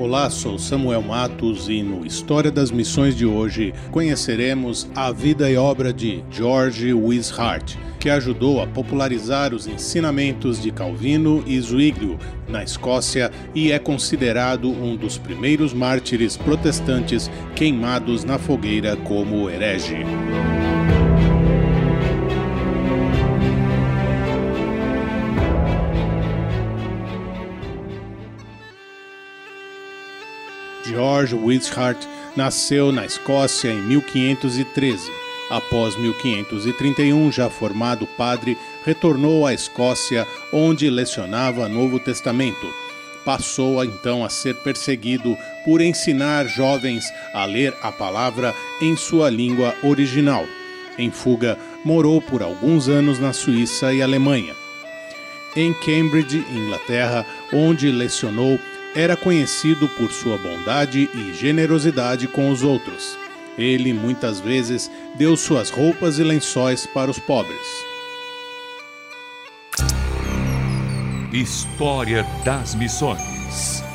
Olá, 0.00 0.30
sou 0.30 0.58
Samuel 0.58 1.02
Matos 1.02 1.68
e 1.68 1.82
no 1.82 2.06
História 2.06 2.50
das 2.50 2.70
Missões 2.70 3.14
de 3.14 3.26
hoje 3.26 3.74
conheceremos 3.90 4.88
a 4.94 5.12
vida 5.12 5.50
e 5.50 5.58
obra 5.58 5.92
de 5.92 6.24
George 6.30 6.94
Wishart 6.94 7.76
que 7.98 8.08
ajudou 8.08 8.62
a 8.62 8.66
popularizar 8.66 9.52
os 9.52 9.66
ensinamentos 9.66 10.58
de 10.62 10.70
Calvino 10.70 11.44
e 11.46 11.60
Zwinglio 11.60 12.18
na 12.48 12.64
Escócia 12.64 13.30
e 13.54 13.72
é 13.72 13.78
considerado 13.78 14.70
um 14.70 14.96
dos 14.96 15.18
primeiros 15.18 15.74
mártires 15.74 16.34
protestantes 16.34 17.30
queimados 17.54 18.24
na 18.24 18.38
fogueira 18.38 18.96
como 18.96 19.50
herege. 19.50 19.98
George 31.20 31.34
Wishart 31.34 31.98
nasceu 32.34 32.90
na 32.90 33.04
Escócia 33.04 33.70
em 33.70 33.82
1513. 33.82 35.10
Após 35.50 35.94
1531, 35.96 37.30
já 37.30 37.50
formado 37.50 38.06
padre, 38.06 38.56
retornou 38.86 39.46
à 39.46 39.52
Escócia, 39.52 40.26
onde 40.50 40.88
lecionava 40.88 41.68
Novo 41.68 41.98
Testamento. 41.98 42.66
Passou 43.22 43.84
então 43.84 44.24
a 44.24 44.30
ser 44.30 44.54
perseguido 44.62 45.36
por 45.64 45.82
ensinar 45.82 46.46
jovens 46.46 47.04
a 47.34 47.44
ler 47.44 47.74
a 47.82 47.92
palavra 47.92 48.54
em 48.80 48.96
sua 48.96 49.28
língua 49.28 49.74
original. 49.82 50.46
Em 50.96 51.10
fuga, 51.10 51.58
morou 51.84 52.22
por 52.22 52.42
alguns 52.42 52.88
anos 52.88 53.18
na 53.18 53.34
Suíça 53.34 53.92
e 53.92 54.00
Alemanha. 54.00 54.54
Em 55.54 55.74
Cambridge, 55.74 56.38
Inglaterra, 56.50 57.26
onde 57.52 57.90
lecionou, 57.90 58.58
era 58.94 59.16
conhecido 59.16 59.88
por 59.88 60.10
sua 60.10 60.36
bondade 60.36 61.08
e 61.14 61.34
generosidade 61.34 62.26
com 62.26 62.50
os 62.50 62.62
outros. 62.62 63.16
Ele 63.56 63.92
muitas 63.92 64.40
vezes 64.40 64.90
deu 65.16 65.36
suas 65.36 65.70
roupas 65.70 66.18
e 66.18 66.22
lençóis 66.22 66.86
para 66.86 67.10
os 67.10 67.18
pobres. 67.18 67.60
História 71.32 72.26
das 72.44 72.74
Missões. 72.74 73.89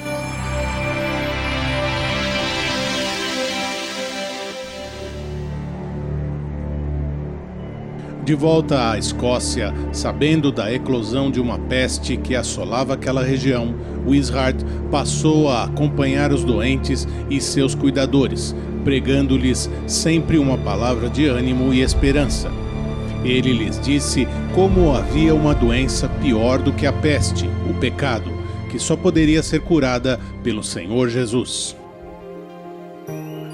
De 8.25 8.33
volta 8.33 8.89
à 8.89 8.97
Escócia, 8.97 9.71
sabendo 9.91 10.51
da 10.51 10.73
eclosão 10.73 11.29
de 11.29 11.39
uma 11.39 11.59
peste 11.59 12.17
que 12.17 12.35
assolava 12.35 12.95
aquela 12.95 13.23
região, 13.23 13.75
Wishart 14.03 14.55
passou 14.89 15.47
a 15.47 15.65
acompanhar 15.65 16.33
os 16.33 16.43
doentes 16.43 17.07
e 17.29 17.39
seus 17.39 17.75
cuidadores, 17.75 18.55
pregando-lhes 18.83 19.69
sempre 19.85 20.39
uma 20.39 20.57
palavra 20.57 21.07
de 21.07 21.27
ânimo 21.27 21.71
e 21.71 21.81
esperança. 21.81 22.51
Ele 23.23 23.53
lhes 23.53 23.79
disse 23.79 24.27
como 24.55 24.95
havia 24.95 25.35
uma 25.35 25.53
doença 25.53 26.09
pior 26.09 26.57
do 26.57 26.73
que 26.73 26.87
a 26.87 26.93
peste, 26.93 27.47
o 27.69 27.75
pecado, 27.75 28.31
que 28.71 28.79
só 28.79 28.95
poderia 28.95 29.43
ser 29.43 29.61
curada 29.61 30.19
pelo 30.43 30.63
Senhor 30.63 31.09
Jesus. 31.09 31.75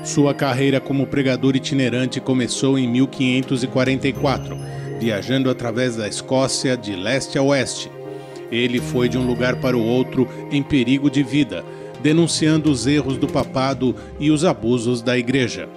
Sua 0.04 0.34
carreira 0.34 0.80
como 0.80 1.06
pregador 1.06 1.56
itinerante 1.56 2.20
começou 2.20 2.80
em 2.80 2.88
1544, 2.88 4.58
viajando 5.00 5.50
através 5.50 5.96
da 5.96 6.08
Escócia 6.08 6.76
de 6.76 6.96
leste 6.96 7.38
a 7.38 7.44
oeste. 7.44 7.92
Ele 8.52 8.82
foi 8.82 9.08
de 9.08 9.18
um 9.18 9.26
lugar 9.26 9.62
para 9.62 9.78
o 9.78 9.86
outro 9.86 10.28
em 10.52 10.64
perigo 10.64 11.10
de 11.10 11.22
vida, 11.22 11.64
denunciando 12.02 12.72
os 12.72 12.88
erros 12.88 13.18
do 13.18 13.28
papado 13.28 13.96
e 14.20 14.32
os 14.32 14.44
abusos 14.44 15.04
da 15.04 15.18
igreja. 15.18 15.70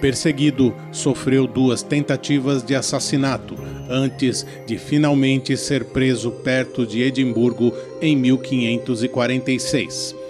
Perseguido, 0.00 0.74
sofreu 0.90 1.46
duas 1.46 1.82
tentativas 1.82 2.62
de 2.62 2.74
assassinato 2.74 3.56
antes 3.88 4.46
de 4.66 4.78
finalmente 4.78 5.56
ser 5.56 5.84
preso 5.84 6.30
perto 6.30 6.86
de 6.86 7.02
Edimburgo 7.02 7.72
em 8.00 8.16
1546. 8.16 10.23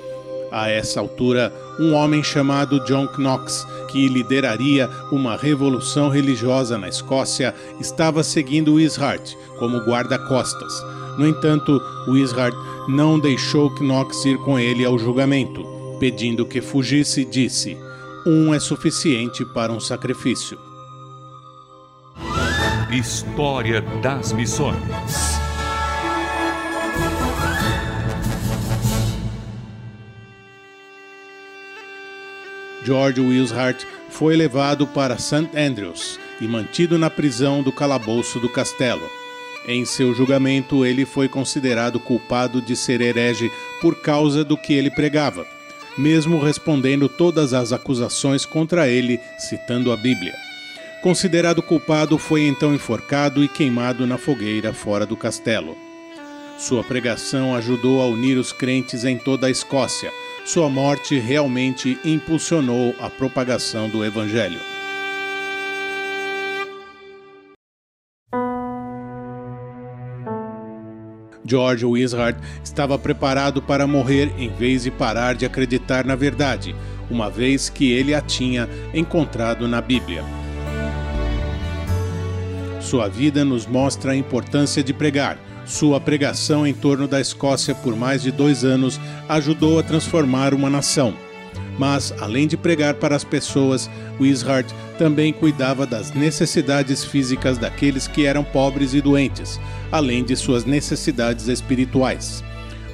A 0.55 0.71
essa 0.71 1.01
altura, 1.01 1.53
um 1.81 1.95
homem 1.95 2.23
chamado 2.23 2.79
John 2.85 3.09
Knox, 3.19 3.67
que 3.89 4.07
lideraria 4.07 4.89
uma 5.11 5.37
revolução 5.37 6.09
religiosa 6.09 6.79
na 6.79 6.89
Escócia, 6.89 7.53
estava 7.81 8.23
seguindo 8.23 8.75
Wishart 8.75 9.35
como 9.59 9.79
guarda-costas. 9.79 10.73
No 11.19 11.27
entanto, 11.27 11.83
Wishart 12.07 12.55
não 12.87 13.19
deixou 13.19 13.69
Knox 13.81 14.25
ir 14.27 14.39
com 14.45 14.57
ele 14.57 14.85
ao 14.85 14.97
julgamento. 14.97 15.67
Pedindo 15.99 16.47
que 16.47 16.61
fugisse, 16.61 17.25
disse: 17.25 17.77
Um 18.25 18.55
é 18.55 18.61
suficiente 18.61 19.45
para 19.45 19.73
um 19.73 19.81
sacrifício. 19.81 20.57
História 22.93 23.81
das 24.01 24.33
Missões. 24.33 25.44
George 32.85 33.21
Wishart 33.21 33.85
foi 34.11 34.37
levado 34.37 34.87
para 34.87 35.19
St. 35.19 35.49
Andrews 35.57 36.21
e 36.41 36.47
mantido 36.47 36.99
na 36.99 37.09
prisão 37.09 37.63
do 37.63 37.73
calabouço 37.73 38.39
do 38.39 38.49
castelo. 38.49 39.09
Em 39.67 39.85
seu 39.87 40.15
julgamento, 40.15 40.85
ele 40.85 41.07
foi 41.07 41.27
considerado 41.27 41.99
culpado 41.99 42.61
de 42.61 42.77
ser 42.77 43.01
herege 43.01 43.51
por 43.81 43.97
causa 44.03 44.45
do 44.45 44.59
que 44.59 44.75
ele 44.75 44.91
pregava, 44.91 45.47
mesmo 45.97 46.39
respondendo 46.39 47.09
todas 47.09 47.55
as 47.55 47.73
acusações 47.73 48.45
contra 48.45 48.87
ele, 48.89 49.19
citando 49.39 49.91
a 49.91 49.97
Bíblia. 49.97 50.35
Considerado 51.03 51.63
culpado, 51.63 52.19
foi 52.19 52.47
então 52.47 52.75
enforcado 52.75 53.43
e 53.43 53.49
queimado 53.49 54.07
na 54.07 54.19
fogueira 54.19 54.73
fora 54.75 55.07
do 55.07 55.17
castelo. 55.17 55.77
Sua 56.59 56.85
pregação 56.85 57.55
ajudou 57.55 58.03
a 58.03 58.07
unir 58.07 58.37
os 58.37 58.53
crentes 58.53 59.05
em 59.05 59.17
toda 59.17 59.47
a 59.47 59.51
Escócia. 59.51 60.11
Sua 60.45 60.69
morte 60.69 61.19
realmente 61.19 61.99
impulsionou 62.05 62.95
a 63.01 63.09
propagação 63.09 63.89
do 63.89 64.05
Evangelho. 64.05 64.61
George 71.47 71.87
Wishart 71.87 72.37
estava 72.63 72.99
preparado 72.99 73.63
para 73.63 73.87
morrer 73.87 74.35
em 74.39 74.51
vez 74.51 74.83
de 74.83 74.91
parar 74.91 75.35
de 75.35 75.47
acreditar 75.47 76.05
na 76.05 76.15
verdade, 76.15 76.77
uma 77.11 77.31
vez 77.31 77.71
que 77.71 77.91
ele 77.91 78.15
a 78.15 78.21
tinha 78.21 78.69
encontrado 78.93 79.67
na 79.67 79.81
Bíblia. 79.81 80.23
Sua 82.81 83.09
vida 83.09 83.47
nos 83.47 83.67
mostra 83.67 84.13
a 84.13 84.17
importância 84.17 84.83
de 84.83 84.93
pregar. 84.93 85.39
Sua 85.67 85.99
pregação 85.99 86.67
em 86.67 86.75
torno 86.75 87.09
da 87.09 87.21
Escócia 87.21 87.75
por 87.75 87.97
mais 87.97 88.23
de 88.23 88.31
dois 88.31 88.65
anos 88.65 89.01
ajudou 89.29 89.79
a 89.79 89.83
transformar 89.83 90.53
uma 90.53 90.69
nação. 90.69 91.15
Mas, 91.79 92.15
além 92.21 92.47
de 92.47 92.57
pregar 92.57 92.95
para 92.95 93.17
as 93.17 93.25
pessoas, 93.25 93.91
Wishart 94.21 94.67
também 94.97 95.33
cuidava 95.33 95.87
das 95.87 96.13
necessidades 96.13 97.05
físicas 97.05 97.59
daqueles 97.59 98.07
que 98.07 98.27
eram 98.27 98.45
pobres 98.45 98.95
e 98.95 99.01
doentes, 99.01 99.59
além 99.91 100.23
de 100.23 100.37
suas 100.37 100.65
necessidades 100.65 101.49
espirituais. 101.49 102.45